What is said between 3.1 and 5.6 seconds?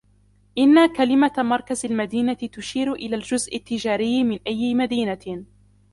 الجزء التجاري من أي مدينة.